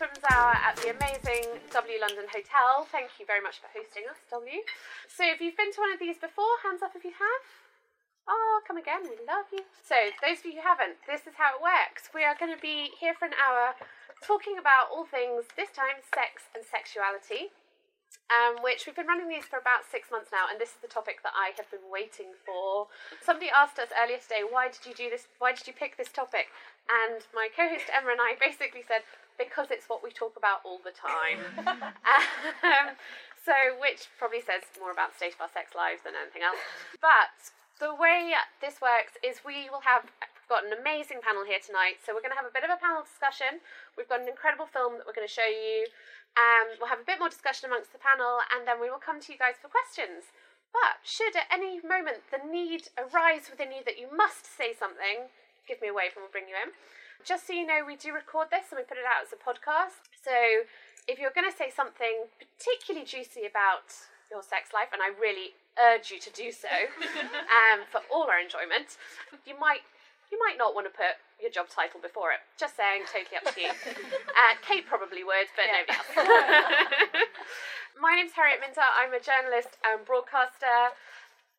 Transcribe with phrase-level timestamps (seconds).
[0.00, 2.82] Women's Hour at the amazing W London Hotel.
[2.90, 4.64] Thank you very much for hosting us, W.
[5.06, 7.42] So, if you've been to one of these before, hands up if you have.
[8.26, 9.62] Oh, come again, we love you.
[9.86, 12.10] So, those of you who haven't, this is how it works.
[12.10, 13.78] We are going to be here for an hour
[14.24, 17.54] talking about all things, this time sex and sexuality
[18.32, 20.88] um, which we've been running these for about six months now, and this is the
[20.88, 22.88] topic that I have been waiting for.
[23.20, 25.28] Somebody asked us earlier today, why did you do this?
[25.38, 26.48] Why did you pick this topic?
[26.88, 29.04] And my co-host Emma and I basically said,
[29.38, 31.42] because it's what we talk about all the time.
[32.64, 32.94] um,
[33.44, 36.60] so, which probably says more about the state of our sex lives than anything else.
[37.00, 38.32] But the way
[38.62, 40.08] this works is we will have
[40.48, 42.00] got an amazing panel here tonight.
[42.04, 43.60] So we're going to have a bit of a panel discussion.
[43.96, 45.88] We've got an incredible film that we're going to show you.
[46.34, 49.22] Um, we'll have a bit more discussion amongst the panel, and then we will come
[49.22, 50.34] to you guys for questions.
[50.74, 55.30] But should at any moment the need arise within you that you must say something,
[55.70, 56.74] give me a wave and we'll bring you in.
[57.22, 59.38] Just so you know, we do record this and we put it out as a
[59.38, 60.10] podcast.
[60.18, 60.66] So
[61.06, 63.92] if you're going to say something particularly juicy about
[64.32, 66.72] your sex life, and I really urge you to do so
[67.60, 68.96] um, for all our enjoyment,
[69.46, 69.84] you might
[70.32, 72.42] you might not want to put your job title before it.
[72.58, 73.70] Just saying, totally up to you.
[74.34, 75.86] Uh, Kate probably would, but yeah.
[75.86, 77.30] nobody else.
[78.02, 78.82] My name's Harriet Minter.
[78.82, 80.90] I'm a journalist and broadcaster.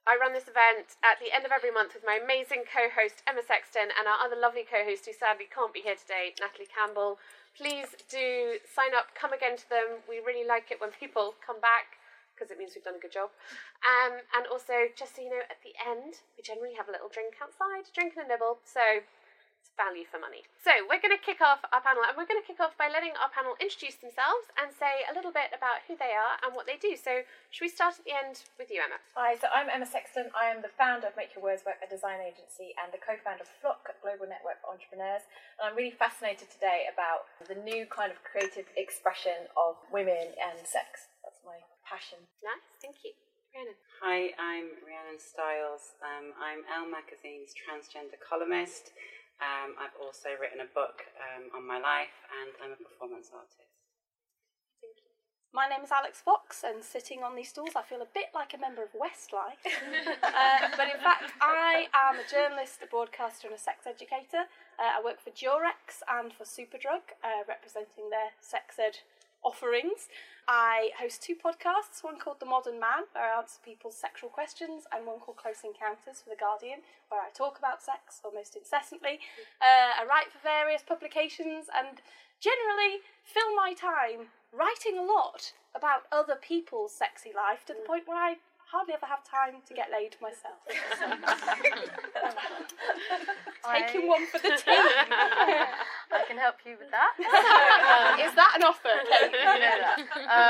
[0.05, 3.25] I run this event at the end of every month with my amazing co host
[3.25, 6.69] Emma Sexton and our other lovely co host who sadly can't be here today, Natalie
[6.69, 7.17] Campbell.
[7.57, 10.05] Please do sign up, come again to them.
[10.05, 11.97] We really like it when people come back
[12.37, 13.33] because it means we've done a good job.
[13.81, 17.09] Um, and also, just so you know, at the end, we generally have a little
[17.09, 18.61] drink outside, drink and a nibble.
[18.61, 19.01] So
[19.73, 20.45] value for money.
[20.61, 22.87] So we're going to kick off our panel, and we're going to kick off by
[22.89, 26.53] letting our panel introduce themselves and say a little bit about who they are and
[26.53, 26.93] what they do.
[26.97, 29.01] So should we start at the end with you, Emma?
[29.17, 30.29] Hi, so I'm Emma Sexton.
[30.37, 33.45] I am the founder of Make Your Words Work, a design agency, and the co-founder
[33.45, 35.25] of Flock, a global network for entrepreneurs.
[35.57, 40.57] And I'm really fascinated today about the new kind of creative expression of women and
[40.65, 41.09] sex.
[41.25, 42.21] That's my passion.
[42.41, 43.13] Nice, thank you.
[43.55, 43.79] Rhyannon.
[44.03, 45.95] Hi, I'm Rhyannon Styles.
[46.03, 48.91] Um, I'm Elle Magazine's transgender columnist.
[49.43, 53.67] Um, I've also written a book um, on my life, and I'm a performance artist.
[54.79, 55.11] Thank you.
[55.51, 58.55] My name is Alix Fox, and sitting on these stools, I feel a bit like
[58.55, 59.59] a member of Westlife.
[60.23, 64.47] uh, but in fact, I am a journalist, a broadcaster, and a sex educator.
[64.79, 69.03] Uh, I work for Durex and for Superdrug, uh, representing their sex ed
[69.45, 70.09] offerings.
[70.47, 74.83] I host two podcasts, one called The Modern Man, where I answer people's sexual questions,
[74.93, 76.79] and one called Close Encounters for The Guardian,
[77.09, 79.19] where I talk about sex almost incessantly.
[79.61, 82.01] Uh, I write for various publications and
[82.41, 88.07] generally fill my time writing a lot about other people's sexy life to the point
[88.07, 88.35] where I
[88.71, 90.59] hardly ever have time to get laid myself.
[93.65, 94.59] Taking one for the team.
[96.15, 97.13] I can help you with that.
[97.17, 98.89] um, Is that an offer?
[98.89, 99.97] you know that.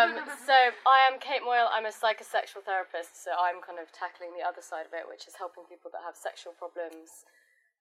[0.06, 0.54] Um, so
[0.86, 1.66] I am Kate Moyle.
[1.74, 3.18] I'm a psychosexual therapist.
[3.26, 6.06] So I'm kind of tackling the other side of it, which is helping people that
[6.06, 7.26] have sexual problems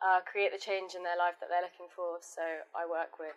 [0.00, 2.18] uh, create the change in their life that they're looking for.
[2.24, 3.36] So I work with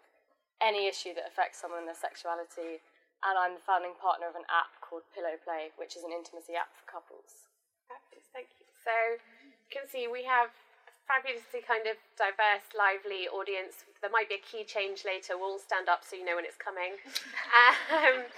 [0.63, 2.79] any issue that affects someone their sexuality.
[3.25, 6.53] And I'm the founding partner of an app called Pillow Play, which is an intimacy
[6.55, 7.49] app for couples.
[7.89, 8.65] Fabulous, thank you.
[8.85, 10.53] So you can see we have
[10.85, 13.83] a fabulously kind of diverse, lively audience.
[14.05, 15.33] There might be a key change later.
[15.33, 16.93] We'll all stand up so you know when it's coming.
[17.89, 18.29] um,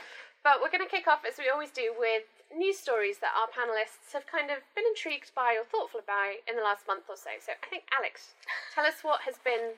[0.44, 2.24] but we're going to kick off, as we always do, with
[2.56, 6.56] news stories that our panelists have kind of been intrigued by or thoughtful about in
[6.56, 7.30] the last month or so.
[7.38, 8.34] So I think, Alix,
[8.74, 9.78] tell us what has been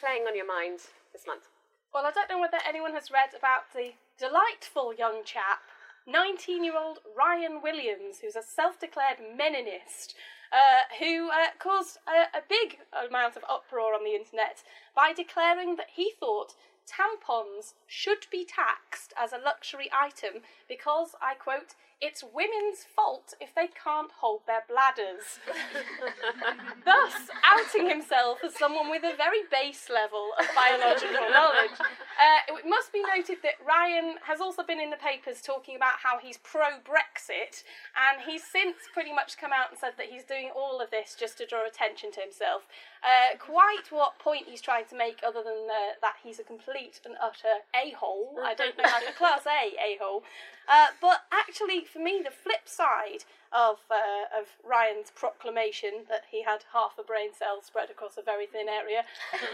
[0.00, 0.80] playing on your mind
[1.12, 1.48] this month.
[1.94, 5.62] Well, I don't know whether anyone has read about the delightful young chap,
[6.06, 10.14] 19 year old Ryan Williams, who's a self declared Meninist.
[10.50, 14.64] Uh, who uh, caused a, a big amount of uproar on the internet
[14.96, 16.56] by declaring that he thought
[16.88, 23.54] tampons should be taxed as a luxury item because, I quote, it's women's fault if
[23.54, 25.38] they can't hold their bladders.
[26.84, 27.12] Thus,
[27.44, 31.76] outing himself as someone with a very base level of biological knowledge.
[32.20, 36.04] Uh, it must be noted that Ryan has also been in the papers talking about
[36.04, 37.64] how he's pro Brexit,
[37.96, 41.16] and he's since pretty much come out and said that he's doing all of this
[41.18, 42.68] just to draw attention to himself.
[43.00, 47.00] Uh, quite what point he's trying to make, other than uh, that he's a complete
[47.06, 48.36] and utter a hole.
[48.44, 50.22] I don't know how to class A a hole.
[50.70, 56.44] Uh, but actually, for me, the flip side of uh, of Ryan's proclamation that he
[56.44, 59.02] had half a brain cell spread across a very thin area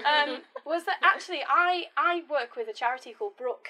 [0.04, 3.68] um, was that actually I I work with a charity called Brook,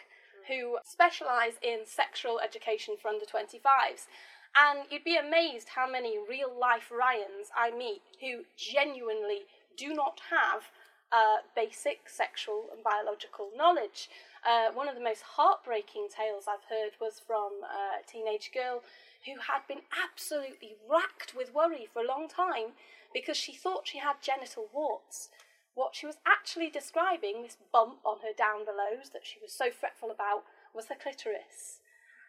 [0.48, 4.10] who specialise in sexual education for under 25s.
[4.56, 9.44] And you'd be amazed how many real life Ryans I meet who genuinely
[9.76, 10.62] do not have
[11.12, 14.08] uh, basic sexual and biological knowledge.
[14.46, 18.82] Uh, one of the most heartbreaking tales I've heard was from a teenage girl
[19.26, 22.78] who had been absolutely racked with worry for a long time
[23.12, 25.30] because she thought she had genital warts.
[25.74, 29.74] What she was actually describing, this bump on her down belows that she was so
[29.74, 31.82] fretful about, was her clitoris.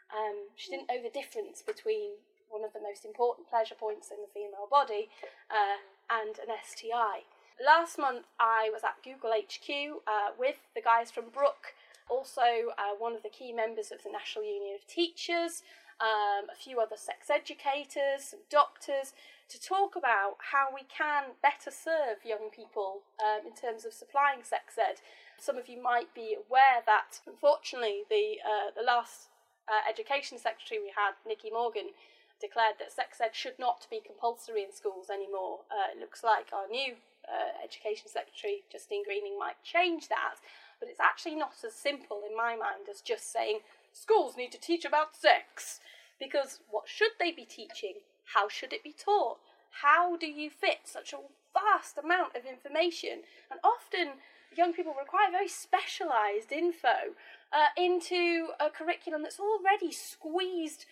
[0.09, 2.17] Um, she didn't know the difference between
[2.49, 5.09] one of the most important pleasure points in the female body
[5.51, 5.77] uh,
[6.09, 7.29] and an STI.
[7.63, 11.73] Last month, I was at Google HQ uh, with the guys from Brook,
[12.09, 15.63] also uh, one of the key members of the National Union of Teachers,
[15.99, 19.13] um, a few other sex educators, doctors,
[19.49, 24.43] to talk about how we can better serve young people um, in terms of supplying
[24.43, 24.99] sex ed.
[25.39, 29.29] Some of you might be aware that, unfortunately, the uh, the last
[29.67, 31.95] uh, education secretary we had, Nicky Morgan,
[32.39, 35.65] declared that sex ed should not be compulsory in schools anymore.
[35.71, 36.93] Uh, it looks like our new
[37.27, 40.37] uh, education secretary, Justine Greening, might change that,
[40.79, 43.59] but it's actually not as simple in my mind as just saying
[43.91, 45.79] schools need to teach about sex.
[46.19, 47.95] Because what should they be teaching?
[48.33, 49.37] How should it be taught?
[49.81, 51.17] How do you fit such a
[51.53, 53.21] vast amount of information?
[53.51, 54.19] And often
[54.55, 57.15] young people require very specialised info
[57.51, 60.85] uh, into a curriculum that's already squeezed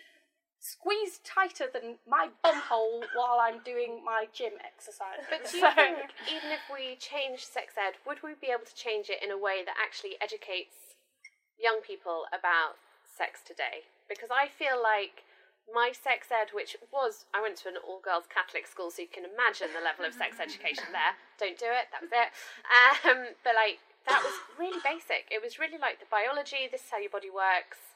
[0.66, 5.22] squeezed tighter than my bumhole while I'm doing my gym exercise.
[5.30, 8.74] But do you think even if we change sex ed, would we be able to
[8.74, 10.98] change it in a way that actually educates
[11.62, 13.86] young people about sex today?
[14.10, 15.22] Because I feel like
[15.70, 19.10] my sex ed, which was, I went to an all girls Catholic school, so you
[19.10, 21.14] can imagine the level of sex education there.
[21.38, 22.30] Don't do it, that was it.
[23.06, 23.78] Um, but like,
[24.10, 25.30] that was really basic.
[25.30, 27.95] It was really like the biology, this is how your body works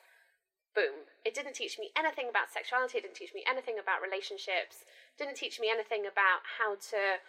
[0.75, 1.09] boom.
[1.25, 4.85] It didn't teach me anything about sexuality, it didn't teach me anything about relationships,
[5.17, 7.19] didn't teach me anything about how to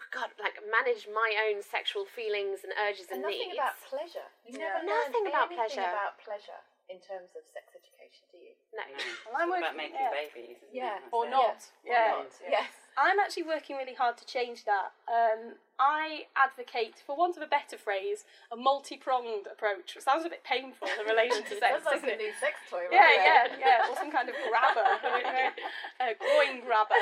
[0.00, 3.60] oh God, like manage my own sexual feelings and urges and, and nothing needs.
[3.60, 4.28] about pleasure.
[4.46, 4.80] You Yeah.
[4.80, 5.86] never Nothing about pleasure.
[5.86, 6.60] about pleasure
[6.90, 8.52] in terms of sex education, do you?
[8.74, 8.82] No.
[8.82, 8.98] No.
[9.30, 10.10] Well, I'm it's about making yeah.
[10.10, 10.98] babies, isn't Yeah.
[10.98, 11.14] it?
[11.14, 11.30] Or it.
[11.30, 11.62] not.
[11.86, 12.10] Or Yeah.
[12.26, 12.70] not, Yes.
[12.98, 14.90] I'm actually working really hard to change that.
[15.06, 19.96] Um, I advocate, for want of a better phrase, a multi-pronged approach.
[19.96, 22.18] It sounds a bit painful in relation to sex, That's like doesn't a it?
[22.18, 22.84] new sex toy.
[22.90, 24.84] Yeah, yeah, yeah, or some kind of grabber,
[26.02, 26.98] a groin grabber.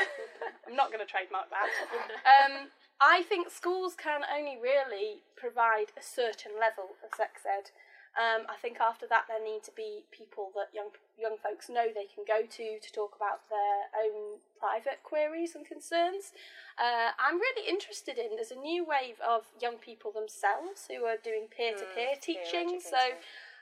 [0.68, 1.68] I'm not going to trademark that.
[2.28, 2.68] Um,
[3.00, 7.70] I think schools can only really provide a certain level of sex ed.
[8.16, 11.86] Um, I think after that there need to be people that young young folks know
[11.92, 16.32] they can go to to talk about their own private queries and concerns.
[16.78, 18.34] Uh, I'm really interested in.
[18.34, 22.80] There's a new wave of young people themselves who are doing peer to peer teaching.
[22.80, 22.98] So.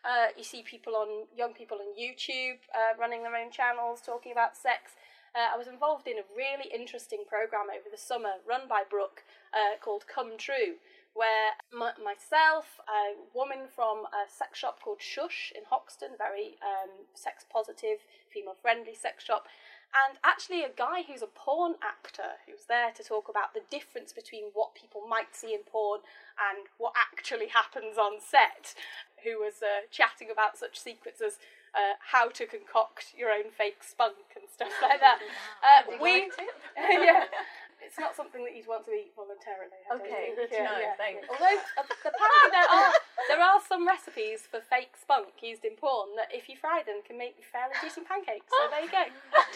[0.06, 4.30] Uh, you see people on young people on YouTube uh, running their own channels talking
[4.30, 4.94] about sex.
[5.36, 9.20] Uh, I was involved in a really interesting program over the summer run by Brook
[9.52, 10.80] uh, called Come True,
[11.16, 17.08] where m- myself, a woman from a sex shop called Shush in Hoxton, very um,
[17.14, 19.48] sex positive, female friendly sex shop,
[19.96, 24.12] and actually a guy who's a porn actor who's there to talk about the difference
[24.12, 26.00] between what people might see in porn
[26.36, 28.74] and what actually happens on set,
[29.24, 31.38] who was uh, chatting about such secrets as
[31.76, 35.20] uh, how to concoct your own fake spunk and stuff like that.
[35.66, 36.30] Uh, we,
[36.78, 37.25] yeah,
[38.36, 39.72] something that you'd want to eat voluntarily.
[39.88, 41.24] I Okay, good to know, thanks.
[41.32, 42.90] Although uh, apparently there are
[43.32, 47.00] there are some recipes for fake spunk used in porn that, if you fry them,
[47.00, 48.52] can make fairly decent pancakes.
[48.52, 49.04] So there you go.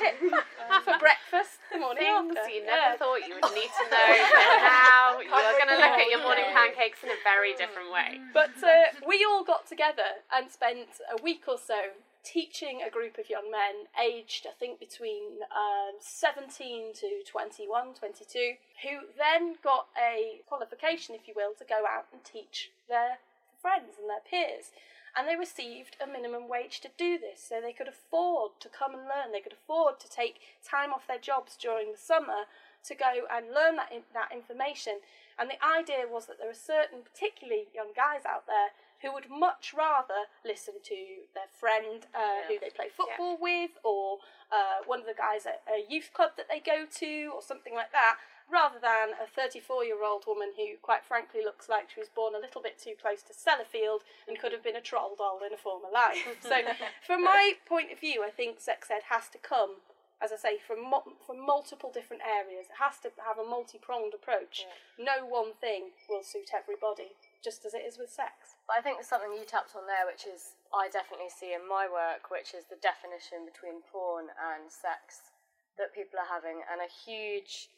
[0.00, 2.48] Tip uh, for breakfast the morning Things after.
[2.48, 2.96] you Yeah.
[2.96, 6.08] never thought you would need to know, but now you are going to look at
[6.08, 8.16] your morning pancakes in a very different way.
[8.32, 13.18] But uh, we all got together and spent a week or so teaching a group
[13.18, 19.88] of young men aged, I think, between um, 17 to 21, 22, who then got
[19.96, 23.18] a qualification, if you will, to go out and teach their
[23.60, 24.72] friends and their peers.
[25.16, 28.94] And they received a minimum wage to do this, so they could afford to come
[28.94, 29.32] and learn.
[29.32, 32.46] They could afford to take time off their jobs during the summer
[32.84, 35.00] to go and learn that, in, that information.
[35.38, 38.70] And the idea was that there are certain, particularly young guys out there,
[39.02, 40.96] who would much rather listen to
[41.34, 44.18] their friend uh, who they play football with, or
[44.52, 47.74] uh, one of the guys at a youth club that they go to, or something
[47.74, 48.16] like that,
[48.50, 52.34] rather than a 34 year old woman who, quite frankly, looks like she was born
[52.34, 55.54] a little bit too close to Sellafield and could have been a troll doll in
[55.54, 56.20] a former life.
[56.40, 56.60] so,
[57.06, 59.76] from my point of view, I think sex ed has to come
[60.22, 62.66] as I say, from mo- from multiple different areas.
[62.68, 64.66] It has to have a multi-pronged approach.
[64.98, 68.56] No one thing will suit everybody, just as it is with sex.
[68.68, 71.66] But I think there's something you tapped on there, which is I definitely see in
[71.66, 75.32] my work, which is the definition between porn and sex
[75.78, 77.72] that people are having, and a huge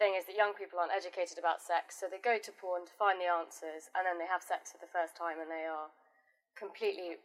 [0.00, 2.94] thing is that young people aren't educated about sex, so they go to porn to
[2.98, 5.92] find the answers, and then they have sex for the first time, and they are
[6.56, 7.20] completely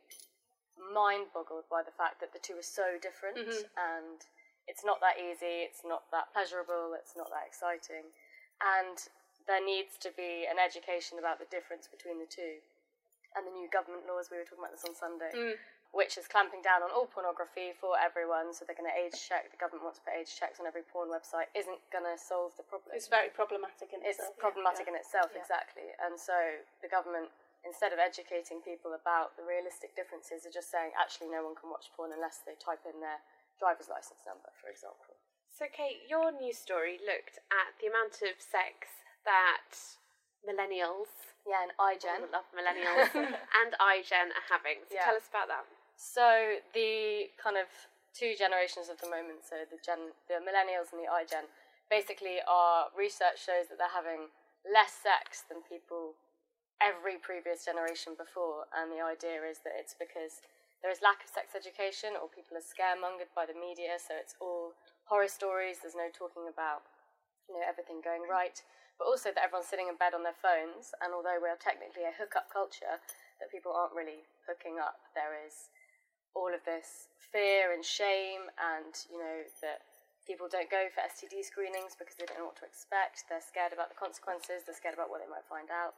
[0.77, 3.69] mind boggled by the fact that the two are so different Mhm.
[3.77, 4.25] and
[4.67, 8.13] it's not that easy, it's not that pleasurable, it's not that exciting.
[8.61, 8.97] And
[9.47, 12.59] there needs to be an education about the difference between the two.
[13.37, 15.57] And the new government laws, we were talking about this on Sunday, Mm.
[15.91, 19.49] which is clamping down on all pornography for everyone, so they're going to age check,
[19.51, 22.55] the government wants to put age checks on every porn website, isn't going to solve
[22.57, 22.93] the problem.
[22.95, 24.37] It's very problematic in It's itself.
[24.37, 24.93] problematic Yeah.
[24.93, 25.41] in itself, Yeah.
[25.41, 25.93] exactly.
[25.99, 26.35] And so
[26.81, 27.31] the government,
[27.63, 31.69] instead of educating people about the realistic differences, are just saying actually no one can
[31.69, 33.21] watch porn unless they type in their
[33.57, 35.17] driver's license number, for example.
[35.49, 38.87] So, Kate, your news story looked at the amount of sex
[39.25, 39.71] that
[40.45, 41.11] millennials,
[41.47, 44.83] yeah, and iGen, love millennials, and iGen are having.
[44.87, 45.05] So, Yeah.
[45.05, 45.65] tell us about that.
[45.99, 47.67] So the kind of
[48.15, 51.45] two generations of the moment, so the gen, the millennials and the iGen,
[51.89, 54.31] basically our research shows that they're having
[54.63, 56.15] less sex than people
[56.79, 60.39] every previous generation before, and the idea is that it's because
[60.79, 64.35] there is lack of sex education or people are scaremongered by the media, so it's
[64.39, 64.71] all
[65.03, 65.83] horror stories.
[65.83, 66.87] There's no talking about
[67.51, 68.63] you know everything going right,
[68.99, 72.03] but also that everyone's sitting in bed on their phones, and although we are technically
[72.03, 72.99] a hookup culture,
[73.39, 74.99] that people aren't really hooking up.
[75.15, 75.71] There is
[76.35, 79.87] all of this fear and shame, and you know that
[80.27, 83.25] people don't go for STD screenings because they don't know what to expect.
[83.31, 84.67] They're scared about the consequences.
[84.67, 85.97] They're scared about what they might find out.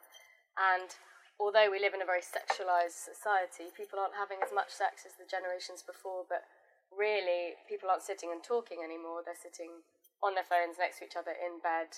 [0.55, 0.87] And
[1.35, 5.19] although we live in a very sexualized society, people aren't having as much sex as
[5.19, 6.23] the generations before.
[6.29, 6.47] But
[6.93, 9.19] really, people aren't sitting and talking anymore.
[9.25, 9.83] They're sitting
[10.23, 11.91] on their phones next to each other in bed,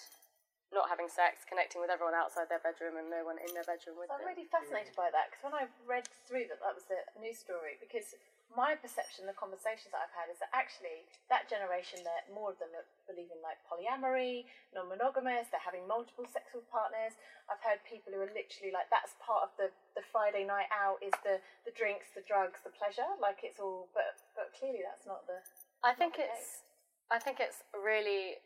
[0.74, 3.96] not having sex, connecting with everyone outside their bedroom and no one in their bedroom
[4.02, 4.34] with So I'm them.
[4.34, 7.78] really fascinated by that because when I read through that, that was the news story.
[7.78, 8.18] Because
[8.54, 12.58] my perception, the conversations that I've had, is that actually that generation, that more of
[12.62, 14.46] them are believing like polyamory,
[14.78, 15.50] non-monogamous.
[15.50, 17.18] They're having multiple sexual partners.
[17.50, 21.02] I've heard people who are literally like that's part of the, the Friday night out
[21.02, 23.10] is the, the drinks, the drugs, the pleasure.
[23.18, 25.42] Like it's all, but but clearly that's not the.
[25.82, 26.62] I think it's.
[27.10, 28.38] I think it's really.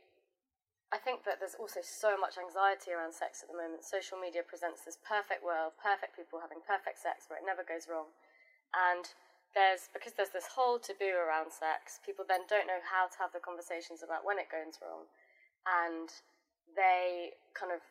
[0.88, 3.84] I think that there's also so much anxiety around sex at the moment.
[3.84, 7.92] Social media presents this perfect world, perfect people having perfect sex where it never goes
[7.92, 8.16] wrong,
[8.72, 9.12] and
[9.52, 12.00] there's because there's this whole taboo around sex.
[12.08, 15.12] People then don't know how to have the conversations about when it goes wrong,
[15.68, 16.08] and
[16.72, 17.84] they kind of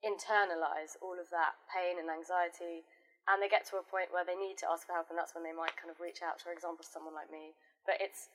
[0.00, 2.86] internalize all of that pain and anxiety
[3.26, 5.34] and they get to a point where they need to ask for help and that's
[5.34, 7.50] when they might kind of reach out for example someone like me
[7.82, 8.30] but it's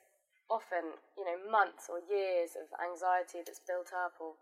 [0.50, 4.36] often you know months or years of anxiety that's built up or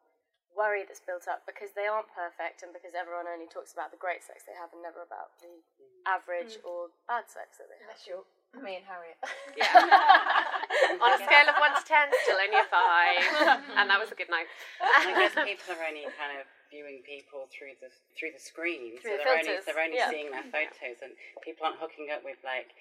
[0.52, 4.02] worry that's built up because they aren't perfect and because everyone only talks about the
[4.02, 5.64] great sex they have and never about the
[6.04, 6.68] average Mm.
[6.68, 8.26] or bad sex that they have Unless you're
[8.60, 9.16] me and Harriet.
[9.56, 9.64] Yeah.
[11.00, 13.80] On a scale of 1 to 10, still only a 5.
[13.80, 14.44] And that was a good night.
[14.84, 19.16] I guess people are only kind of viewing people through the through the screen, Through
[19.16, 20.12] the so they're only they're only yeah.
[20.12, 22.76] seeing their photos, and people aren't hooking up with like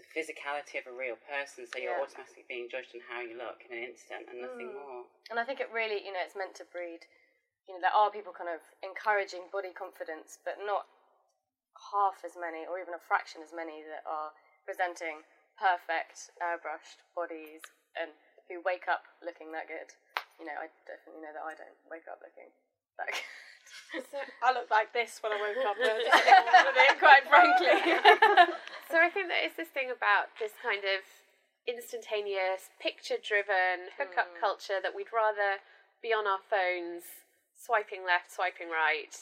[0.00, 1.66] the physicality of a real person.
[1.66, 2.00] So you're Yeah.
[2.02, 4.74] automatically being judged on how you look in an instant, and nothing Mm.
[4.74, 5.06] more.
[5.28, 7.06] And I think it really, you know, it's meant to breed.
[7.66, 10.88] You know, there are people kind of encouraging body confidence, but not
[11.92, 14.32] half as many, or even a fraction as many, that are
[14.64, 15.24] presenting
[15.56, 17.62] perfect airbrushed bodies
[17.94, 18.10] and
[18.48, 19.94] who wake up looking that good.
[20.38, 22.50] You know, I definitely know that I don't wake up looking
[22.98, 23.22] that good.
[24.46, 25.76] I look like this when I woke up.
[25.78, 27.74] I just get on with it, quite frankly.
[28.90, 31.02] so I think there is this thing about this kind of
[31.68, 34.40] instantaneous, picture driven hookup hmm.
[34.40, 35.62] culture that we'd rather
[36.02, 37.04] be on our phones,
[37.54, 39.12] swiping left, swiping right,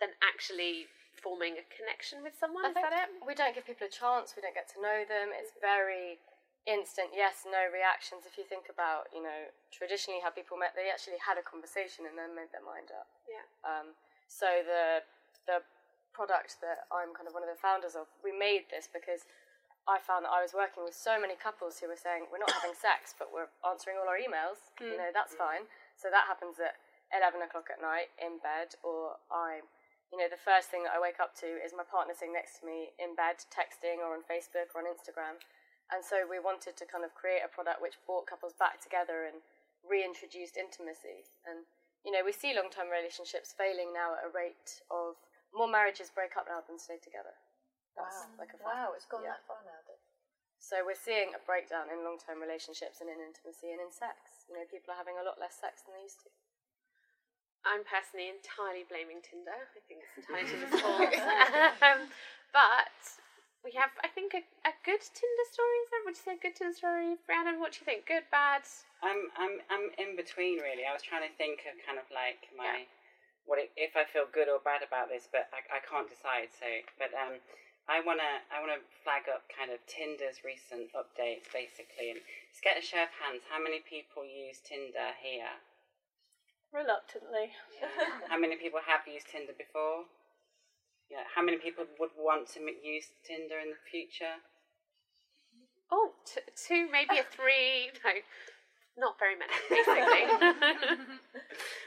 [0.00, 0.88] than actually
[1.20, 2.66] forming a connection with someone.
[2.66, 3.08] I Is that it?
[3.22, 4.34] We don't give people a chance.
[4.34, 5.30] We don't get to know them.
[5.36, 6.18] It's very
[6.66, 8.22] instant yes, no reactions.
[8.22, 12.06] If you think about, you know, traditionally how people met, they actually had a conversation
[12.06, 13.10] and then made their mind up.
[13.26, 13.46] Yeah.
[13.66, 13.98] Um,
[14.30, 15.02] so the
[15.44, 15.66] the
[16.14, 19.24] product that I'm kind of one of the founders of, we made this because
[19.88, 22.52] I found that I was working with so many couples who were saying we're not
[22.52, 24.70] having sex, but we're answering all our emails.
[24.78, 25.66] You know, that's fine.
[25.98, 26.78] So that happens at
[27.10, 29.66] eleven o'clock at night in bed, or I'm
[30.12, 32.60] you know, the first thing that I wake up to is my partner sitting next
[32.60, 35.40] to me in bed, texting or on Facebook or on Instagram.
[35.92, 39.28] And so we wanted to kind of create a product which brought couples back together
[39.28, 39.44] and
[39.84, 41.28] reintroduced intimacy.
[41.44, 41.68] And
[42.02, 45.14] you know, we see long-term relationships failing now at a rate of
[45.54, 47.30] more marriages break up now than stay together.
[47.94, 48.40] That's wow.
[48.42, 48.66] like a fact.
[48.66, 49.38] wow, it's gone Yeah.
[49.38, 49.78] that far now.
[50.58, 54.46] So we're seeing a breakdown in long-term relationships and in intimacy and in sex.
[54.48, 56.30] You know, people are having a lot less sex than they used to.
[57.66, 59.54] I'm personally entirely blaming Tinder.
[59.54, 61.14] I think it's entirely Tinder's fault.
[61.86, 62.00] um,
[62.54, 62.94] but
[63.62, 65.76] we have, I think, a, a good Tinder story.
[65.86, 66.02] Is there?
[66.02, 67.62] Would you say a good Tinder story, Brandon?
[67.62, 68.10] What do you think?
[68.10, 68.66] Good, bad?
[69.02, 70.86] I'm I'm I'm in between really.
[70.86, 72.86] I was trying to think of kind of like my
[73.46, 76.50] what it, if I feel good or bad about this, but I, I can't decide.
[76.54, 76.66] So,
[76.98, 77.38] but um,
[77.86, 82.78] I wanna I wanna flag up kind of Tinder's recent updates basically, and just get
[82.78, 83.46] a show of hands.
[83.46, 85.54] How many people use Tinder here?
[86.70, 87.52] Reluctantly.
[88.30, 90.08] How many people have used Tinder before?
[91.12, 91.28] Yeah.
[91.36, 94.40] How many people would want to use Tinder in the future?
[95.92, 97.92] Oh, t- two, maybe a three.
[98.94, 101.16] No, not very many, basically.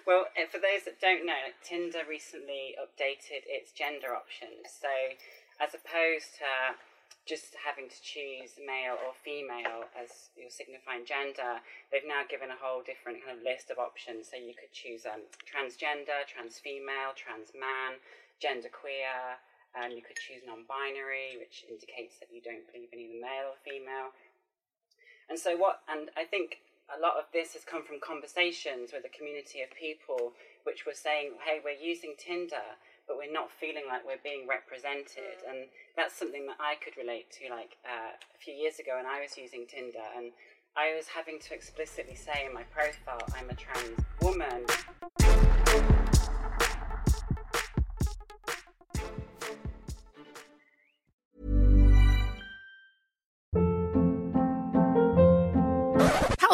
[0.06, 4.70] Well, uh, for those that don't know, Tinder recently updated its gender options.
[4.70, 4.90] So,
[5.58, 6.78] as opposed to
[7.26, 11.58] just having to choose male or female as your signifying gender,
[11.90, 14.30] they've now given a whole different kind of list of options.
[14.30, 17.98] So you could choose um, transgender, trans female, trans man,
[18.42, 19.40] gender queer.
[19.76, 23.60] Um, you could choose non-binary, which indicates that you don't believe in either male or
[23.60, 24.16] female.
[25.28, 25.82] And so what?
[25.90, 29.74] And I think a lot of this has come from conversations with a community of
[29.74, 34.48] people, which were saying, "Hey, we're using Tinder, but we're not feeling like we're being
[34.48, 35.68] represented." And
[35.98, 37.50] that's something that I could relate to.
[37.50, 40.32] Like uh, a few years ago, when I was using Tinder, and
[40.78, 44.66] I was having to explicitly say in my profile, "I'm a trans woman."